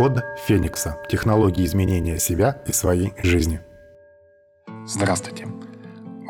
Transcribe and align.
Код 0.00 0.24
Феникса. 0.46 0.96
Технологии 1.10 1.62
изменения 1.66 2.18
себя 2.18 2.62
и 2.66 2.72
своей 2.72 3.12
жизни. 3.22 3.60
Здравствуйте. 4.86 5.46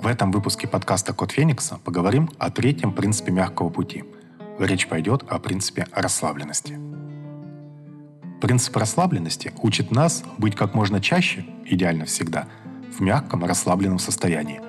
В 0.03 0.09
этом 0.09 0.33
выпуске 0.33 0.67
подкаста 0.67 1.15
«Код 1.15 1.31
Феникса» 1.31 1.79
поговорим 1.85 2.29
о 2.39 2.51
третьем 2.51 2.93
принципе 2.93 3.31
мягкого 3.31 3.69
пути. 3.69 4.03
Речь 4.59 4.89
пойдет 4.89 5.23
о 5.29 5.39
принципе 5.39 5.87
расслабленности. 5.93 6.81
Принцип 8.41 8.77
расслабленности 8.77 9.53
учит 9.63 9.93
нас 9.93 10.25
быть 10.37 10.57
как 10.57 10.75
можно 10.75 11.01
чаще, 11.01 11.45
идеально 11.65 12.07
всегда, 12.07 12.49
в 12.99 13.01
мягком 13.01 13.45
расслабленном 13.45 14.01
состоянии, 14.01 14.61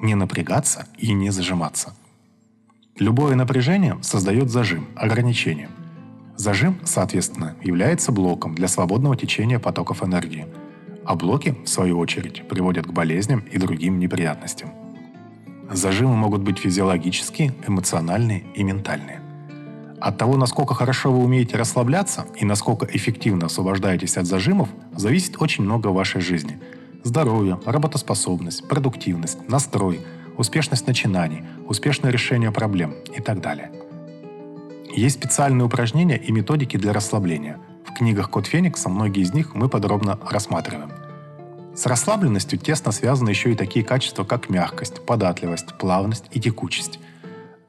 не 0.00 0.14
напрягаться 0.14 0.86
и 0.96 1.12
не 1.12 1.28
зажиматься– 1.28 1.94
Любое 2.98 3.34
напряжение 3.34 3.98
создает 4.00 4.48
зажим, 4.48 4.88
ограничение. 4.96 5.68
Зажим, 6.36 6.78
соответственно, 6.84 7.56
является 7.62 8.12
блоком 8.12 8.54
для 8.54 8.68
свободного 8.68 9.16
течения 9.16 9.58
потоков 9.58 10.02
энергии, 10.02 10.46
а 11.04 11.14
блоки, 11.14 11.56
в 11.64 11.68
свою 11.68 11.98
очередь, 11.98 12.46
приводят 12.48 12.86
к 12.86 12.92
болезням 12.92 13.40
и 13.40 13.58
другим 13.58 13.98
неприятностям. 13.98 14.70
Зажимы 15.70 16.16
могут 16.16 16.42
быть 16.42 16.58
физиологические, 16.58 17.54
эмоциональные 17.66 18.44
и 18.54 18.62
ментальные. 18.62 19.20
От 20.00 20.18
того, 20.18 20.36
насколько 20.36 20.74
хорошо 20.74 21.10
вы 21.10 21.24
умеете 21.24 21.56
расслабляться 21.56 22.26
и 22.38 22.44
насколько 22.44 22.86
эффективно 22.86 23.46
освобождаетесь 23.46 24.16
от 24.16 24.26
зажимов, 24.26 24.68
зависит 24.94 25.40
очень 25.40 25.64
много 25.64 25.88
вашей 25.88 26.20
жизни. 26.20 26.60
Здоровье, 27.02 27.58
работоспособность, 27.64 28.68
продуктивность, 28.68 29.48
настрой– 29.48 30.00
успешность 30.36 30.86
начинаний, 30.86 31.42
успешное 31.66 32.10
решение 32.10 32.50
проблем 32.50 32.94
и 33.14 33.20
так 33.20 33.40
далее. 33.40 33.70
Есть 34.96 35.16
специальные 35.16 35.66
упражнения 35.66 36.16
и 36.16 36.32
методики 36.32 36.78
для 36.78 36.94
расслабления. 36.94 37.58
В 37.84 37.92
книгах 37.92 38.30
«Код 38.30 38.46
Феникса» 38.46 38.88
многие 38.88 39.22
из 39.22 39.34
них 39.34 39.54
мы 39.54 39.68
подробно 39.68 40.18
рассматриваем. 40.26 40.90
С 41.74 41.84
расслабленностью 41.84 42.58
тесно 42.58 42.92
связаны 42.92 43.28
еще 43.28 43.52
и 43.52 43.54
такие 43.54 43.84
качества, 43.84 44.24
как 44.24 44.48
мягкость, 44.48 45.04
податливость, 45.04 45.76
плавность 45.76 46.24
и 46.32 46.40
текучесть. 46.40 46.98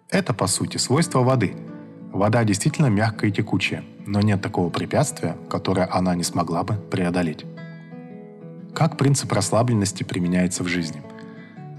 Это, 0.09 0.33
по 0.33 0.47
сути, 0.47 0.77
свойства 0.77 1.19
воды. 1.19 1.53
Вода 2.13 2.45
действительно 2.45 2.87
мягкая 2.87 3.29
и 3.29 3.33
текучая, 3.33 3.83
но 4.05 4.21
нет 4.21 4.41
такого 4.41 4.69
препятствия, 4.69 5.35
которое 5.49 5.89
она 5.91 6.15
не 6.15 6.23
смогла 6.23 6.63
бы 6.63 6.75
преодолеть. 6.75 7.43
Как 8.73 8.95
принцип 8.95 9.33
расслабленности 9.33 10.03
применяется 10.03 10.63
в 10.63 10.67
жизни? 10.67 11.03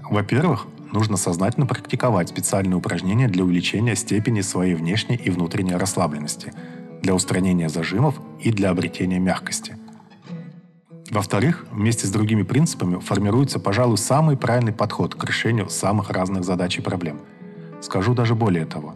Во-первых, 0.07 0.67
нужно 0.91 1.17
сознательно 1.17 1.65
практиковать 1.65 2.29
специальные 2.29 2.77
упражнения 2.77 3.27
для 3.27 3.43
увеличения 3.43 3.95
степени 3.95 4.41
своей 4.41 4.75
внешней 4.75 5.15
и 5.15 5.29
внутренней 5.29 5.75
расслабленности, 5.75 6.53
для 7.01 7.13
устранения 7.13 7.69
зажимов 7.69 8.19
и 8.39 8.51
для 8.51 8.69
обретения 8.69 9.19
мягкости. 9.19 9.77
Во-вторых, 11.09 11.65
вместе 11.71 12.05
с 12.05 12.11
другими 12.11 12.43
принципами 12.43 12.99
формируется, 12.99 13.59
пожалуй, 13.59 13.97
самый 13.97 14.37
правильный 14.37 14.73
подход 14.73 15.15
к 15.15 15.23
решению 15.23 15.69
самых 15.69 16.11
разных 16.11 16.43
задач 16.43 16.77
и 16.77 16.81
проблем. 16.81 17.21
Скажу 17.81 18.13
даже 18.13 18.35
более 18.35 18.65
того. 18.65 18.95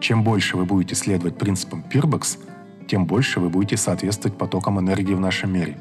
Чем 0.00 0.22
больше 0.22 0.56
вы 0.56 0.64
будете 0.66 0.94
следовать 0.94 1.38
принципам 1.38 1.82
Пирбокс, 1.82 2.38
тем 2.86 3.06
больше 3.06 3.40
вы 3.40 3.48
будете 3.48 3.76
соответствовать 3.76 4.36
потокам 4.36 4.80
энергии 4.80 5.14
в 5.14 5.20
нашем 5.20 5.52
мире, 5.52 5.78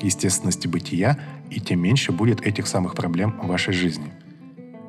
естественности 0.00 0.66
бытия, 0.66 1.18
и 1.50 1.60
тем 1.60 1.80
меньше 1.80 2.12
будет 2.12 2.40
этих 2.40 2.66
самых 2.66 2.94
проблем 2.94 3.34
в 3.42 3.48
вашей 3.48 3.74
жизни– 3.74 4.12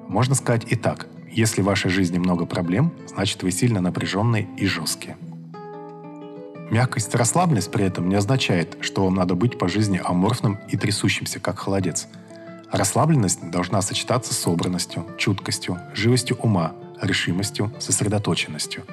можно 0.08 0.36
сказать 0.36 0.66
и 0.72 0.76
так. 0.76 1.08
Если 1.32 1.62
в 1.62 1.66
вашей 1.66 1.90
жизни 1.90 2.20
много 2.20 2.46
проблем, 2.46 2.94
значит 3.08 3.42
вы 3.42 3.52
сильно 3.52 3.82
напряженные 3.82 4.48
и 4.58 4.68
жесткие. 4.68 5.18
Мягкость 6.70 7.14
и 7.14 7.18
расслабленность 7.18 7.72
при 7.72 7.86
этом 7.86 8.08
не 8.10 8.16
означает, 8.16 8.78
что 8.82 9.04
вам 9.04 9.16
надо 9.16 9.36
быть 9.36 9.58
по 9.58 9.68
жизни 9.68 10.02
аморфным 10.04 10.60
и 10.70 10.78
трясущимся, 10.78 11.40
как 11.40 11.60
холодец. 11.60 12.08
Расслабленность 12.72 13.50
должна 13.50 13.82
сочетаться 13.82 14.34
с 14.34 14.40
собранностью, 14.40 15.06
чуткостью, 15.18 15.80
живостью 15.94 16.38
ума, 16.38 16.74
решимостью, 17.02 17.72
сосредоточенностью. 17.80 18.84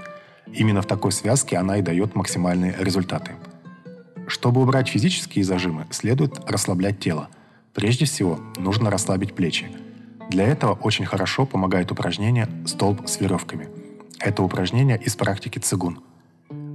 Именно 0.53 0.83
в 0.83 0.87
такой 0.87 1.13
связке 1.13 1.57
она 1.57 1.79
и 1.79 1.83
дает 1.83 2.15
максимальные 2.15 2.77
результаты. 2.79 3.33
Чтобы 4.27 4.63
убрать 4.63 4.89
физические 4.89 5.45
зажимы, 5.45 5.87
следует 5.91 6.41
расслаблять 6.47 7.01
тело. 7.01 7.29
Прежде 7.75 8.05
всего, 8.05 8.41
нужно 8.57 8.91
расслабить 8.91 9.35
плечи– 9.35 9.71
для 10.31 10.47
этого 10.47 10.75
очень 10.75 11.05
хорошо 11.05 11.45
помогает 11.45 11.91
упражнение 11.91 12.49
«Столб 12.65 13.09
с 13.09 13.21
веревками». 13.21 13.69
Это 14.21 14.45
упражнение 14.45 14.97
из 14.97 15.17
практики 15.17 15.59
цигун. 15.59 16.01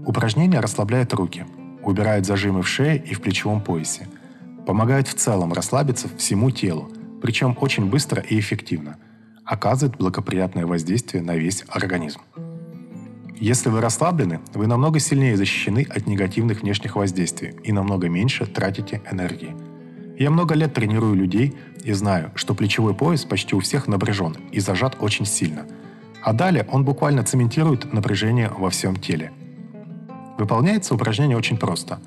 Упражнение 0.06 0.60
расслабляет 0.60 1.14
руки, 1.14 1.46
убирает 1.82 2.26
зажимы 2.26 2.64
в 2.64 2.68
шее 2.68 2.98
и 2.98 3.14
в 3.14 3.22
плечевом 3.22 3.62
поясе, 3.62 4.10
помогает 4.68 5.08
в 5.08 5.14
целом 5.14 5.54
расслабиться 5.54 6.10
всему 6.18 6.52
телу, 6.52 6.90
причем 7.22 7.58
очень 7.62 7.86
быстро 7.86 8.22
и 8.22 8.38
эффективно, 8.38 8.98
оказывает 9.46 9.98
благоприятное 9.98 10.66
воздействие 10.66 11.24
на 11.24 11.38
весь 11.38 11.64
организм. 11.70 12.20
Если 13.38 13.70
вы 13.70 13.80
расслаблены, 13.80 14.42
вы 14.54 14.68
намного 14.68 15.00
сильнее 15.00 15.38
защищены 15.38 15.88
от 15.90 16.08
негативных 16.08 16.62
внешних 16.62 16.98
воздействий 16.98 17.56
и 17.64 17.72
намного 17.72 18.10
меньше 18.10 18.46
тратите 18.46 19.02
энергии– 19.10 19.56
я 20.18 20.30
много 20.32 20.56
лет 20.56 20.74
тренирую 20.74 21.16
людей 21.16 21.56
и 21.84 21.92
знаю, 21.92 22.32
что 22.36 22.56
плечевой 22.56 22.94
пояс 22.94 23.26
почти 23.26 23.56
у 23.56 23.60
всех 23.60 23.88
напряжен 23.88 24.38
и 24.52 24.60
зажат 24.60 24.96
очень 25.00 25.26
сильно. 25.26 25.66
А 26.22 26.34
далее 26.34 26.68
он 26.72 26.86
буквально 26.86 27.24
цементирует 27.24 27.92
напряжение 27.94 28.50
во 28.50 28.70
всем 28.70 28.96
теле. 28.96 29.32
Выполняется 30.38 30.96
упражнение 30.96 31.38
очень 31.38 31.58
просто. 31.58 32.00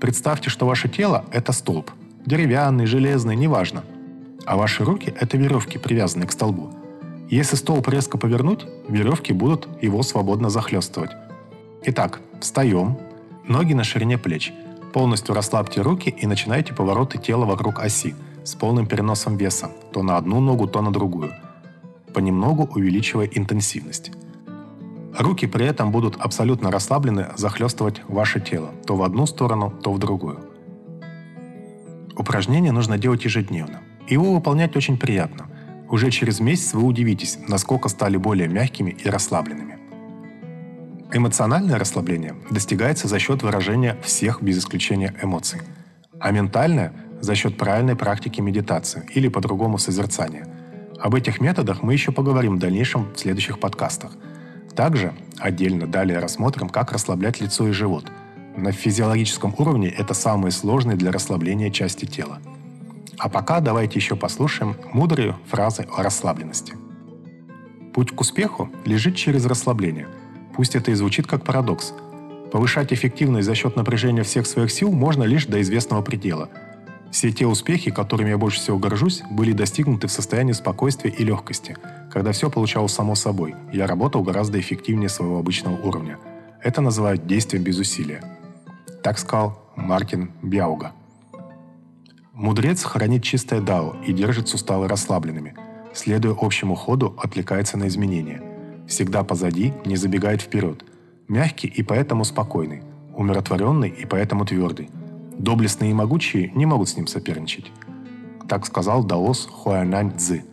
Представьте, 0.00 0.50
что 0.50 0.66
ваше 0.66 0.88
тело– 0.88 1.24
это 1.32 1.52
столб. 1.52 1.90
Деревянный, 2.24 2.86
железный, 2.86 3.36
неважно. 3.36 3.84
А 4.44 4.56
ваши 4.56 4.84
руки– 4.84 5.12
это 5.20 5.36
веревки, 5.36 5.78
привязанные 5.78 6.28
к 6.28 6.32
столбу. 6.32 6.72
Если 7.28 7.56
столб 7.56 7.88
резко 7.88 8.18
повернуть, 8.18 8.66
веревки 8.88 9.32
будут 9.32 9.68
его 9.82 10.02
свободно 10.02 10.50
захлестывать. 10.50 11.10
Итак, 11.84 12.20
встаем, 12.40 12.96
ноги 13.46 13.74
на 13.74 13.84
ширине 13.84 14.18
плеч– 14.18 14.52
Полностью 14.96 15.34
расслабьте 15.34 15.82
руки 15.82 16.08
и 16.08 16.26
начинайте 16.26 16.72
повороты 16.72 17.18
тела 17.18 17.44
вокруг 17.44 17.80
оси 17.80 18.14
с 18.44 18.54
полным 18.54 18.86
переносом 18.86 19.36
веса, 19.36 19.70
то 19.92 20.02
на 20.02 20.16
одну 20.16 20.40
ногу, 20.40 20.66
то 20.66 20.80
на 20.80 20.90
другую, 20.90 21.34
понемногу 22.14 22.66
увеличивая 22.74 23.26
интенсивность. 23.26 24.10
Руки 25.18 25.46
при 25.46 25.66
этом 25.66 25.92
будут 25.92 26.16
абсолютно 26.16 26.70
расслаблены 26.70 27.26
захлестывать 27.36 28.00
ваше 28.08 28.40
тело, 28.40 28.70
то 28.86 28.96
в 28.96 29.02
одну 29.02 29.26
сторону, 29.26 29.70
то 29.82 29.92
в 29.92 29.98
другую. 29.98 30.40
Упражнение 32.16 32.72
нужно 32.72 32.96
делать 32.96 33.22
ежедневно. 33.22 33.82
Его 34.08 34.32
выполнять 34.32 34.76
очень 34.76 34.96
приятно. 34.96 35.48
Уже 35.90 36.10
через 36.10 36.40
месяц 36.40 36.72
вы 36.72 36.84
удивитесь, 36.84 37.38
насколько 37.46 37.90
стали 37.90 38.16
более 38.16 38.48
мягкими 38.48 38.92
и 38.92 39.10
расслабленными. 39.10 39.65
Эмоциональное 41.12 41.78
расслабление 41.78 42.34
достигается 42.50 43.06
за 43.06 43.18
счет 43.20 43.42
выражения 43.42 43.96
всех 44.02 44.42
без 44.42 44.58
исключения 44.58 45.14
эмоций, 45.22 45.60
а 46.18 46.30
ментальное– 46.32 46.92
за 47.20 47.34
счет 47.34 47.56
правильной 47.56 47.96
практики 47.96 48.40
медитации 48.40 49.08
или 49.14 49.28
по-другому 49.28 49.78
созерцания. 49.78 50.46
Об 51.00 51.14
этих 51.14 51.40
методах 51.40 51.82
мы 51.82 51.94
еще 51.94 52.12
поговорим 52.12 52.56
в 52.56 52.58
дальнейшем 52.58 53.12
в 53.14 53.18
следующих 53.18 53.58
подкастах. 53.58 54.12
Также 54.74 55.14
отдельно 55.38 55.86
далее 55.86 56.18
рассмотрим, 56.18 56.68
как 56.68 56.92
расслаблять 56.92 57.40
лицо 57.40 57.66
и 57.68 57.72
живот. 57.72 58.10
На 58.54 58.72
физиологическом 58.72 59.54
уровне 59.56 59.88
это 59.88 60.12
самые 60.12 60.52
сложные 60.52 60.96
для 60.96 61.10
расслабления 61.10 61.70
части 61.70 62.04
тела. 62.04 62.38
А 63.16 63.30
пока 63.30 63.60
давайте 63.60 63.98
еще 63.98 64.14
послушаем 64.14 64.76
мудрые 64.92 65.36
фразы 65.46 65.86
о 65.96 66.02
расслабленности. 66.02 66.74
Путь 67.94 68.10
к 68.10 68.20
успеху 68.20 68.68
лежит 68.84 69.16
через 69.16 69.46
расслабление– 69.46 70.08
Пусть 70.56 70.74
это 70.74 70.90
и 70.90 70.94
звучит 70.94 71.26
как 71.26 71.44
парадокс. 71.44 71.92
Повышать 72.50 72.92
эффективность 72.92 73.46
за 73.46 73.54
счет 73.54 73.76
напряжения 73.76 74.22
всех 74.22 74.46
своих 74.46 74.70
сил 74.70 74.90
можно 74.90 75.22
лишь 75.24 75.46
до 75.46 75.60
известного 75.60 76.00
предела. 76.00 76.48
Все 77.10 77.30
те 77.30 77.46
успехи, 77.46 77.90
которыми 77.90 78.30
я 78.30 78.38
больше 78.38 78.60
всего 78.60 78.78
горжусь, 78.78 79.22
были 79.30 79.52
достигнуты 79.52 80.06
в 80.06 80.12
состоянии 80.12 80.52
спокойствия 80.52 81.10
и 81.10 81.24
легкости, 81.24 81.76
когда 82.10 82.32
все 82.32 82.50
получалось 82.50 82.92
само 82.92 83.14
собой, 83.14 83.54
и 83.72 83.76
я 83.76 83.86
работал 83.86 84.22
гораздо 84.22 84.58
эффективнее 84.58 85.08
своего 85.08 85.38
обычного 85.38 85.76
уровня. 85.76 86.18
Это 86.62 86.80
называют 86.80 87.26
действием 87.26 87.62
без 87.62 87.78
усилия. 87.78 88.22
Так 89.02 89.18
сказал 89.18 89.62
Мартин 89.76 90.30
Бяуга. 90.42 90.92
Мудрец 92.32 92.82
хранит 92.82 93.22
чистое 93.22 93.60
дао 93.60 93.96
и 94.06 94.12
держит 94.12 94.48
суставы 94.48 94.88
расслабленными. 94.88 95.54
Следуя 95.94 96.34
общему 96.38 96.74
ходу, 96.74 97.14
отвлекается 97.22 97.76
на 97.78 97.88
изменения– 97.88 98.42
всегда 98.86 99.24
позади, 99.24 99.72
не 99.84 99.96
забегает 99.96 100.42
вперед. 100.42 100.84
Мягкий 101.28 101.68
и 101.68 101.82
поэтому 101.82 102.24
спокойный, 102.24 102.82
умиротворенный 103.14 103.88
и 103.88 104.06
поэтому 104.06 104.44
твердый. 104.44 104.90
Доблестные 105.38 105.90
и 105.90 105.94
могучие 105.94 106.50
не 106.54 106.66
могут 106.66 106.88
с 106.88 106.96
ним 106.96 107.06
соперничать. 107.06 107.70
Так 108.48 108.64
сказал 108.64 109.04
даос 109.04 109.48
Хуанань 109.50 110.16
Цзы. 110.16 110.44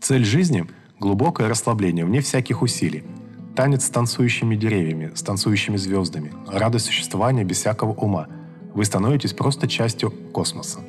Цель 0.00 0.24
жизни– 0.24 0.66
глубокое 0.98 1.48
расслабление 1.48 2.04
вне 2.04 2.20
всяких 2.20 2.62
усилий. 2.62 3.04
Танец 3.54 3.84
с 3.84 3.90
танцующими 3.90 4.56
деревьями, 4.56 5.12
с 5.14 5.22
танцующими 5.22 5.76
звездами, 5.76 6.32
радость 6.46 6.86
существования 6.86 7.44
без 7.44 7.58
всякого 7.58 7.92
ума. 7.92 8.28
Вы 8.74 8.84
становитесь 8.84 9.32
просто 9.32 9.68
частью 9.68 10.10
космоса. 10.10 10.80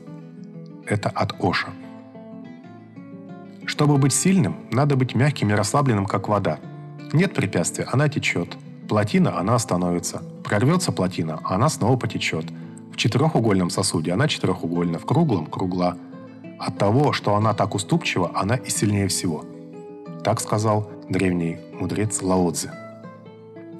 Это 0.85 1.09
от 1.09 1.43
Оша. 1.43 1.69
Чтобы 3.69 3.99
быть 3.99 4.13
сильным, 4.13 4.65
надо 4.71 4.95
быть 4.95 5.13
мягким 5.13 5.51
и 5.51 5.53
расслабленным, 5.53 6.07
как 6.07 6.27
вода. 6.27 6.57
Нет 7.13 7.35
препятствия, 7.35 7.85
она 7.91 8.09
течет. 8.09 8.57
Плотина, 8.87 9.37
она 9.37 9.53
остановится. 9.53 10.23
Прорвется 10.43 10.91
плотина, 10.91 11.39
она 11.43 11.69
снова 11.69 11.95
потечет. 11.95 12.45
В 12.91 12.97
четырехугольном 12.97 13.69
сосуде 13.69 14.11
она 14.11 14.27
четырехугольна, 14.27 14.97
в 14.97 15.05
круглом– 15.05 15.45
кругла. 15.51 15.95
От 16.57 16.79
того, 16.79 17.13
что 17.13 17.35
она 17.35 17.53
так 17.53 17.75
уступчива, 17.75 18.31
она 18.33 18.55
и 18.55 18.71
сильнее 18.71 19.07
всего. 19.07 19.45
Так 20.23 20.39
сказал 20.39 20.89
древний 21.07 21.59
мудрец 21.79 22.23
Лао. 22.23 22.51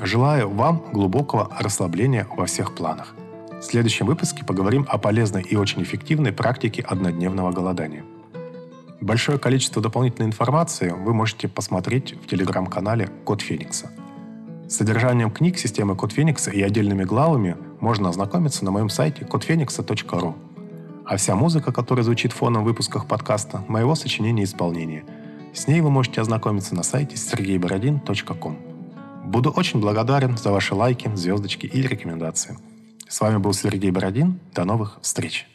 Желаю 0.00 0.48
вам 0.48 0.84
глубокого 0.92 1.50
расслабления 1.58 2.28
во 2.36 2.46
всех 2.46 2.76
планах. 2.76 3.16
В 3.60 3.64
следующем 3.64 4.06
выпуске 4.06 4.44
поговорим 4.44 4.86
о 4.88 4.98
полезной 4.98 5.42
и 5.42 5.56
очень 5.56 5.82
эффективной 5.82 6.30
практике 6.30 6.82
однодневного 6.82 7.50
голодания. 7.50 8.04
Большое 9.02 9.36
количество 9.36 9.82
дополнительной 9.82 10.28
информации 10.28 10.90
вы 10.90 11.12
можете 11.12 11.48
посмотреть 11.48 12.14
в 12.22 12.28
телеграм-канале 12.28 13.08
Код 13.24 13.42
Феникса. 13.42 13.90
С 14.68 14.76
содержанием 14.76 15.32
книг 15.32 15.58
системы 15.58 15.96
Код 15.96 16.12
Феникса 16.12 16.52
и 16.52 16.62
отдельными 16.62 17.02
главами 17.02 17.56
можно 17.80 18.10
ознакомиться 18.10 18.64
на 18.64 18.70
моем 18.70 18.88
сайте 18.88 19.24
kodphoenix.ru. 19.24 20.34
А 21.04 21.16
вся 21.16 21.34
музыка, 21.34 21.72
которая 21.72 22.04
звучит 22.04 22.32
фоном 22.32 22.62
в 22.62 22.66
выпусках 22.66 23.08
подкаста, 23.08 23.64
моего 23.66 23.96
сочинения 23.96 24.42
и 24.42 24.44
исполнения. 24.44 25.04
С 25.52 25.66
ней 25.66 25.80
вы 25.80 25.90
можете 25.90 26.20
ознакомиться 26.20 26.76
на 26.76 26.84
сайте 26.84 27.16
sergeyborodin.com. 27.16 28.56
Буду 29.24 29.50
очень 29.50 29.80
благодарен 29.80 30.36
за 30.36 30.52
ваши 30.52 30.76
лайки, 30.76 31.10
звездочки 31.16 31.66
и 31.66 31.82
рекомендации. 31.82 32.56
С 33.08 33.20
вами 33.20 33.38
был 33.38 33.52
Сергей 33.52 33.90
Бородин. 33.90 34.38
До 34.54 34.64
новых 34.64 35.00
встреч! 35.02 35.51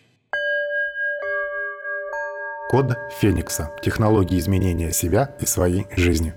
Код 2.69 2.97
Феникса. 3.21 3.71
Технологии 3.81 4.37
изменения 4.37 4.91
себя 4.91 5.33
и 5.39 5.45
своей 5.45 5.87
жизни. 5.95 6.33